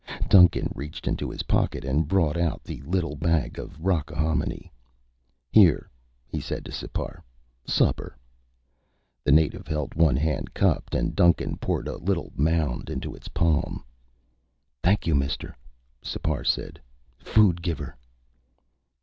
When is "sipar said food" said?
16.01-17.61